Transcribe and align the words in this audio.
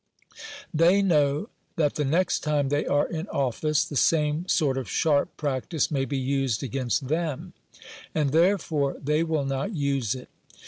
They 0.73 1.03
know 1.03 1.49
that 1.75 1.93
the 1.93 2.03
next 2.03 2.39
time 2.39 2.69
they 2.69 2.87
are 2.87 3.07
in 3.07 3.27
office 3.27 3.85
the 3.85 3.95
same 3.95 4.47
sort 4.47 4.75
of 4.75 4.89
sharp 4.89 5.37
practice 5.37 5.91
may 5.91 6.05
be 6.05 6.17
used 6.17 6.63
against 6.63 7.07
them, 7.07 7.53
and 8.15 8.31
therefore 8.31 8.97
they 8.99 9.21
will 9.23 9.45
not 9.45 9.75
use 9.75 10.15
it. 10.15 10.29